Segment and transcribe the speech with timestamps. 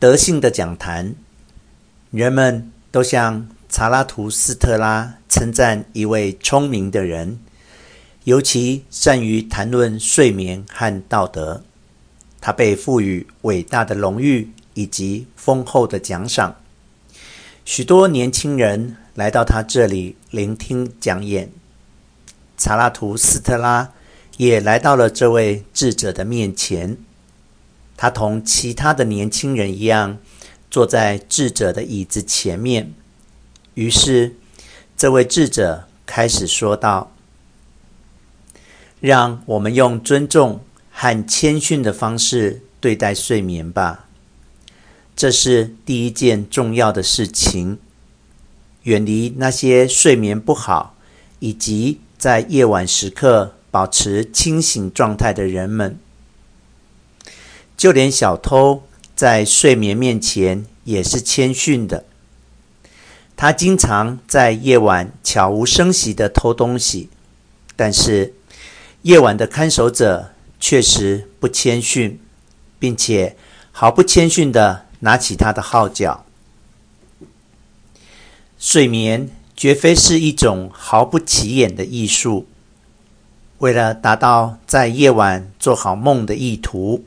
[0.00, 1.14] 德性的讲坛，
[2.10, 7.38] 人们都向查拉图斯特拉称赞一位聪明的人，
[8.24, 11.62] 尤其善于谈论睡眠和道德。
[12.40, 16.56] 他被赋予伟大的荣誉以及丰厚的奖赏。
[17.66, 21.52] 许多年轻人来到他这里聆听讲演。
[22.56, 23.92] 查拉图斯特拉
[24.38, 26.96] 也来到了这位智者的面前。
[28.00, 30.16] 他同其他的年轻人一样，
[30.70, 32.94] 坐在智者的椅子前面。
[33.74, 34.36] 于是，
[34.96, 37.12] 这位智者开始说道
[39.00, 44.06] ：“让我们用尊重和谦逊的方式对待睡眠吧。
[45.14, 47.78] 这是第一件重要的事情。
[48.84, 50.96] 远离那些睡眠不好
[51.40, 55.98] 以及在夜晚时刻保持清醒状态的人们。
[57.80, 58.82] 就连小偷
[59.16, 62.04] 在睡眠面前也是谦逊的。”
[63.34, 67.08] 他经常在夜晚悄无声息地偷东西，
[67.74, 68.34] 但是
[69.00, 72.20] 夜晚的看守者确实不谦逊，
[72.78, 73.34] 并且
[73.72, 76.26] 毫不谦逊地拿起他的号角。
[78.58, 82.46] 睡眠绝非是一种毫不起眼的艺术。
[83.60, 87.06] 为了达到在夜晚做好梦的意图，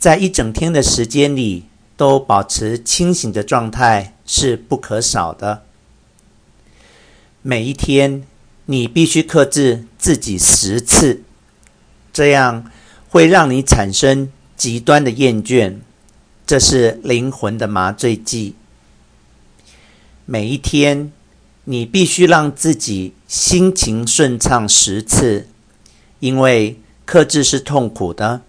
[0.00, 4.14] 在一整天的时间里都保持清醒的状态。
[4.32, 5.64] 是不可少的。
[7.42, 8.22] 每一天，
[8.66, 11.24] 你必须克制自己十次，
[12.12, 12.70] 这样
[13.08, 15.78] 会让你产生极端的厌倦。
[16.46, 18.54] 这是灵魂的麻醉剂。
[20.26, 21.10] 每一天，
[21.64, 25.48] 你必须让自己心情顺畅十次，
[26.20, 28.42] 因为克制是痛苦的。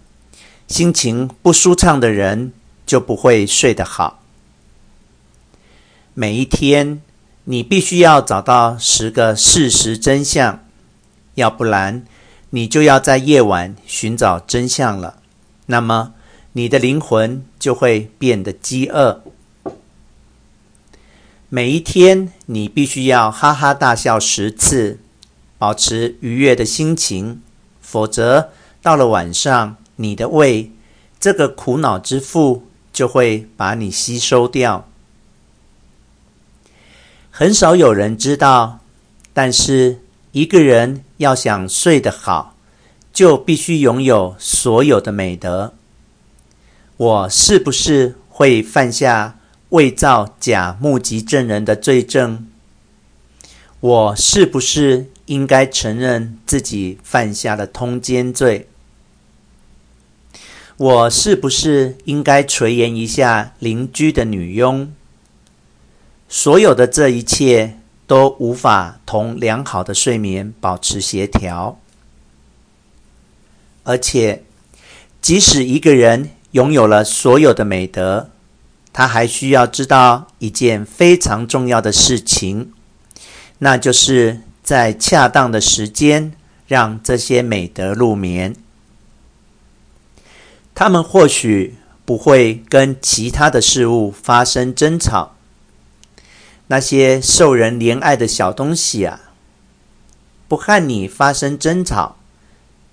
[0.72, 2.54] 心情不舒畅的人
[2.86, 4.22] 就不会睡得好。
[6.14, 7.02] 每一天，
[7.44, 10.64] 你必须要找到十个事实真相，
[11.34, 12.06] 要不然
[12.48, 15.18] 你就要在夜晚寻找真相了。
[15.66, 16.14] 那么，
[16.52, 19.22] 你的灵魂就会变得饥饿。
[21.50, 24.98] 每一天，你必须要哈哈大笑十次，
[25.58, 27.42] 保持愉悦的心情，
[27.82, 28.50] 否则
[28.80, 30.70] 到了晚上，你的胃
[31.20, 34.88] 这个苦恼之父就会把你吸收掉。
[37.30, 38.80] 很少有人知道，
[39.32, 40.00] 但是
[40.32, 42.56] 一个人要想睡得好，
[43.12, 45.72] 就必须拥有所有的美德。
[46.96, 49.38] 我是不是会犯下
[49.70, 52.46] 伪造假目击证人的罪证？
[53.80, 58.68] 我是不是应该承认自己犯下了通奸罪？
[60.82, 64.92] 我是不是应该垂涎一下邻居的女佣？
[66.28, 67.78] 所有的这一切
[68.08, 71.78] 都无法同良好的睡眠保持协调，
[73.84, 74.42] 而且，
[75.20, 78.30] 即使一个人拥有了所有的美德，
[78.92, 82.72] 他还需要知道一件非常重要的事情，
[83.58, 86.32] 那就是在恰当的时间
[86.66, 88.56] 让这些美德入眠。
[90.74, 95.36] 他们或许不会跟其他的事物发生争吵。
[96.68, 99.20] 那些受人怜爱的小东西啊，
[100.48, 102.16] 不和你发生争吵，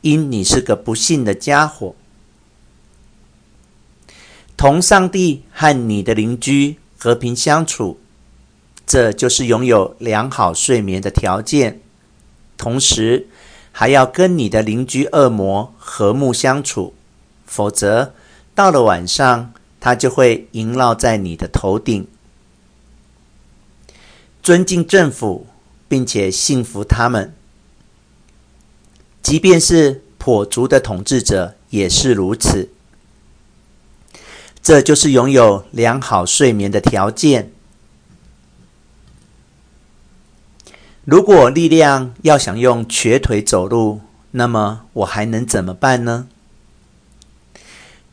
[0.01, 1.95] 因你是个不幸的家伙。
[4.57, 7.97] 同上帝和你的邻居和平相处，
[8.85, 11.79] 这就是拥有良好睡眠的条件。
[12.57, 13.27] 同时，
[13.71, 16.93] 还要跟你的邻居恶魔和睦相处，
[17.49, 18.13] 否则
[18.53, 22.07] 到了晚上，它就会萦绕在你的头顶。
[24.43, 25.47] 尊敬政府，
[25.87, 27.33] 并且信服他们，
[29.23, 32.69] 即便是跛足的统治者也是如此。
[34.61, 37.51] 这就是拥有良好睡眠的条件。
[41.03, 44.01] 如果力量要想用瘸腿走路，
[44.31, 46.27] 那么我还能怎么办呢？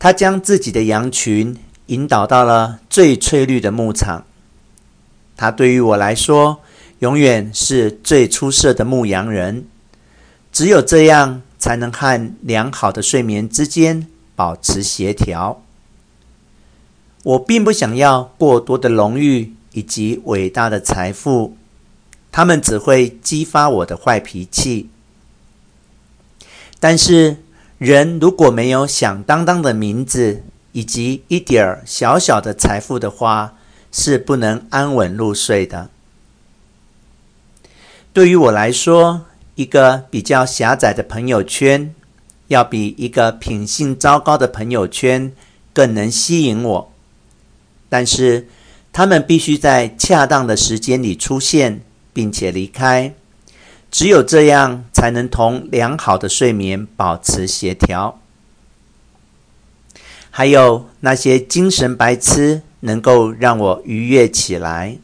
[0.06, 1.56] 他将自己的羊群
[1.86, 4.24] 引导到了最翠绿的牧场。
[5.36, 6.60] 他对于我来说，
[7.00, 9.66] 永远是最出色的牧羊人。
[10.52, 14.06] 只有这样，才能和良好的睡眠之间
[14.36, 15.60] 保持协调。
[17.24, 21.56] 我并不想要过多的荣誉以及伟大的财富，
[22.30, 24.88] 他们只会激发我的坏脾气。
[26.78, 27.38] 但是，
[27.78, 30.42] 人如果没有响当当的名字，
[30.72, 33.54] 以及一点儿小小的财富的话，
[33.92, 35.90] 是不能安稳入睡的。
[38.12, 39.26] 对于我来说，
[39.56, 41.94] 一个比较狭窄的朋友圈，
[42.48, 45.32] 要比一个品性糟糕的朋友圈
[45.74, 46.92] 更能吸引我。
[47.90, 48.48] 但是，
[48.90, 51.82] 他们必须在恰当的时间里出现，
[52.14, 53.12] 并且离开。
[53.90, 58.20] 只有这样，才能同良好的睡眠保持协调。
[60.30, 64.98] 还有那些精神白痴，能够让我愉悦起来。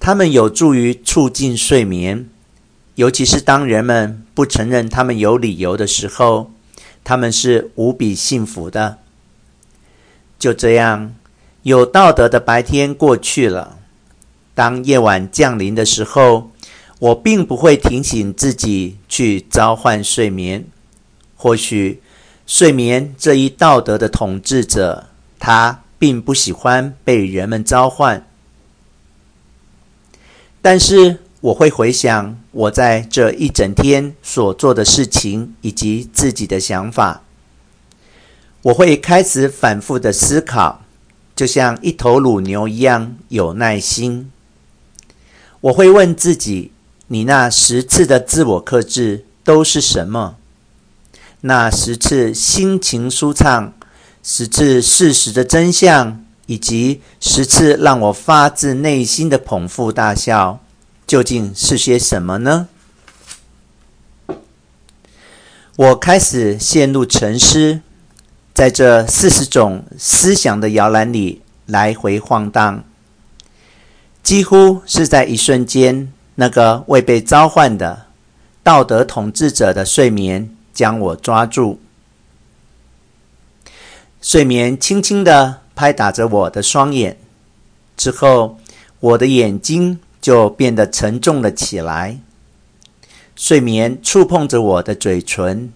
[0.00, 2.28] 他们有助于促进睡眠，
[2.96, 6.50] 尤其是当人们不承认他们有理由的时候，
[7.04, 8.98] 他们是无比幸福的。
[10.36, 11.14] 就这样，
[11.62, 13.78] 有道德的白天过去了。
[14.54, 16.50] 当夜晚降临的时候，
[16.98, 20.66] 我并不会提醒自己去召唤睡眠。
[21.36, 22.00] 或许。
[22.48, 25.08] 睡眠这一道德的统治者，
[25.38, 28.26] 他并不喜欢被人们召唤。
[30.62, 37.22] 但是我会回想我在这一整天所做的事情以及自己的想法。
[38.62, 40.80] 我会开始反复的思考，
[41.36, 44.32] 就像一头乳牛一样有耐心。
[45.60, 46.72] 我会问自己：
[47.08, 50.36] 你那十次的自我克制都是什么？
[51.40, 53.72] 那十次心情舒畅，
[54.22, 60.60] 十次事实的真相，以及十次让我发自内心的捧腹大笑，
[61.06, 62.68] 究竟是些什么呢？
[65.76, 67.80] 我开始陷入沉思，
[68.52, 72.84] 在这四十种思想的摇篮里来回晃荡，
[74.22, 78.06] 几乎是在一瞬间，那个未被召唤的
[78.62, 80.54] 道德统治者的睡眠。
[80.70, 81.80] 将我抓住，
[84.22, 87.18] 睡眠轻轻地拍打着我的双眼，
[87.96, 88.60] 之后
[89.00, 92.20] 我的眼睛就变得沉重了起来。
[93.34, 95.72] 睡眠触碰着我的嘴唇，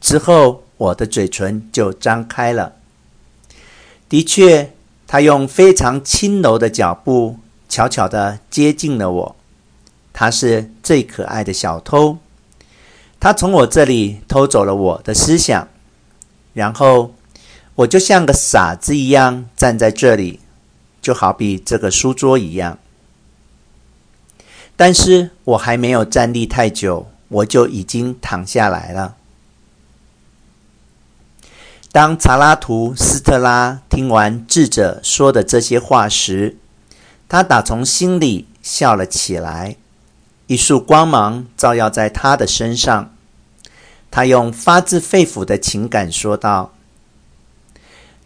[0.00, 2.74] 之后我的嘴唇就张开了。
[4.08, 4.70] 的确，
[5.08, 9.36] 他用非常轻柔的脚步悄悄地接近了我。
[10.12, 12.18] 他是最可爱的小偷。
[13.18, 15.68] 他从我这里偷走了我的思想，
[16.54, 17.14] 然后
[17.74, 20.40] 我就像个傻子一样站在这里，
[21.02, 22.78] 就好比这个书桌一样。
[24.76, 29.16] 但是我还没有站立太久，我就已经躺下来了。
[31.92, 36.56] 当查拉图斯特拉听完智者说的这些话时，
[37.28, 39.76] 他打从心里笑了起来。
[40.50, 43.14] 一束光芒照耀在他的身上，
[44.10, 46.72] 他用发自肺腑的情感说道：“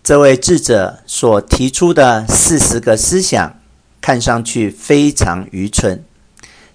[0.03, 3.61] 这位智者所提出的四十个思想，
[4.01, 6.03] 看上去非常愚蠢，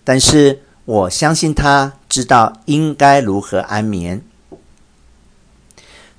[0.04, 4.22] 但是我相信他知道应该如何安眠。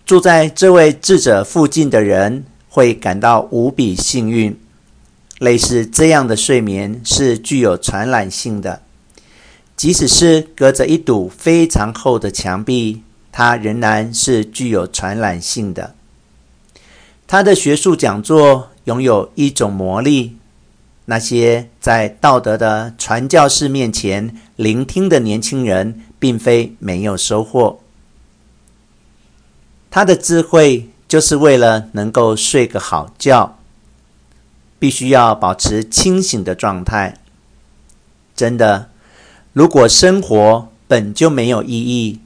[0.04, 4.60] 住在这位智者附近的人会感到无比幸运。
[5.38, 8.82] 类似这样的睡眠是具有传染性的。”
[9.80, 13.00] 即使是隔着一堵非常厚的墙壁，
[13.32, 15.94] 它仍然是具有传染性的。
[17.26, 20.36] 他的学术讲座拥有一种魔力，
[21.06, 27.80] 那些在道德的传教士面前聆听的年轻人，并非没有收获。
[29.90, 33.56] 他的智慧就是为了能够睡个好觉，
[34.78, 37.16] 必须要保持清醒的状态。
[38.36, 38.89] 真的。
[39.52, 42.20] 如果生活本就没有意义，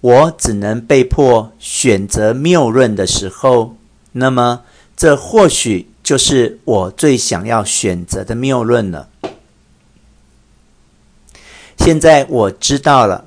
[0.00, 3.76] 我只能被迫选择谬论的时候，
[4.12, 4.62] 那么
[4.96, 9.08] 这或许就是我最想要选择的谬论了。
[11.78, 13.26] 现在我知道了，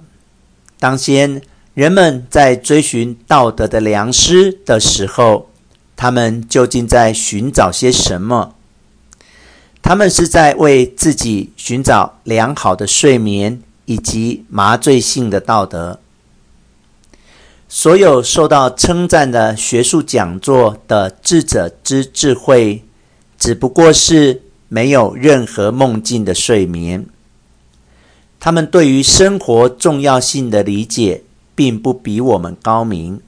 [0.79, 1.41] 当先
[1.73, 5.49] 人们在追寻道德的良师的时候，
[5.95, 8.55] 他们究竟在寻找些什么？
[9.87, 16.01] 他们是在为自己寻找良好的睡眠以及麻醉性的道德。
[17.69, 22.83] 所有受到称赞的学术讲座的智者之智慧，
[23.39, 27.05] 只不过是没有任何梦境的睡眠。
[28.41, 31.23] 他们对于生活重要性的理解，
[31.55, 33.21] 并不比我们高明。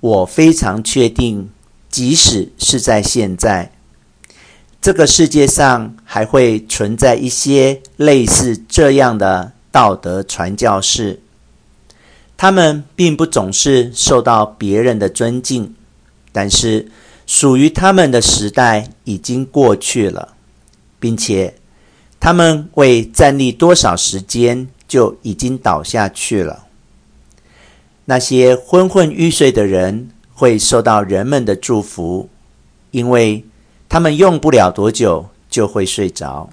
[0.00, 1.50] 我非常确定，
[1.88, 3.70] 即使是在现在。
[4.80, 11.20] 这个世界上还会存在一些类似这样的道德传教士，
[12.38, 15.74] 他们并不总是受到别人的尊敬，
[16.32, 16.88] 但是
[17.26, 20.34] 属于他们的时代已经过去了，
[20.98, 21.54] 并且
[22.18, 26.64] 他们未站立多少时间就已经倒下去了。
[28.06, 32.30] 那些昏昏欲睡的人会受到人们的祝福，
[32.90, 33.44] 因为
[33.90, 36.48] 他们用不了多久就会睡着。